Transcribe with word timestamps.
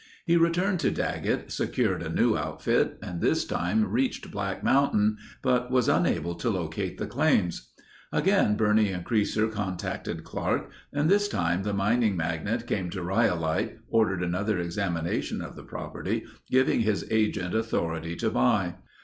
He 0.25 0.35
returned 0.35 0.79
to 0.79 0.89
Daggett, 0.89 1.51
secured 1.51 2.01
a 2.01 2.09
new 2.09 2.35
outfit 2.35 2.97
and 3.03 3.21
this 3.21 3.45
time 3.45 3.85
reached 3.85 4.31
Black 4.31 4.63
Mountain, 4.63 5.17
but 5.43 5.69
was 5.69 5.87
unable 5.87 6.33
to 6.33 6.49
locate 6.49 6.97
the 6.97 7.05
claims. 7.05 7.69
Again 8.11 8.55
Birney 8.55 8.89
and 8.89 9.05
Creaser 9.05 9.47
contacted 9.51 10.23
Clark 10.23 10.71
and 10.91 11.07
this 11.07 11.27
time 11.27 11.61
the 11.61 11.71
mining 11.73 12.17
magnate 12.17 12.65
came 12.65 12.89
to 12.89 13.03
Rhyolite, 13.03 13.77
ordered 13.89 14.23
another 14.23 14.57
examination 14.57 15.39
of 15.39 15.55
the 15.55 15.61
property, 15.61 16.23
giving 16.49 16.79
his 16.81 17.05
agent 17.11 17.53
authority 17.53 18.15
to 18.15 18.31
buy. 18.31 18.77